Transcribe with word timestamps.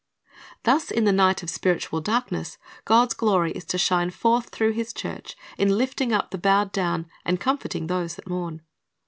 "* 0.33 0.63
Thus 0.63 0.89
in 0.89 1.03
the 1.03 1.11
night 1.11 1.43
of 1.43 1.49
spiritual 1.51 2.01
darkness 2.01 2.57
God's 2.85 3.13
glory 3.13 3.51
is 3.51 3.65
to 3.65 3.77
shine 3.77 4.09
forth 4.09 4.49
through 4.49 4.71
His 4.71 4.93
church 4.93 5.35
in 5.59 5.77
lifting 5.77 6.11
up 6.11 6.31
the 6.31 6.39
bowed 6.39 6.71
down 6.71 7.05
and 7.23 7.39
comforting 7.39 7.85
those 7.85 8.15
that 8.15 8.27
mourn. 8.27 8.63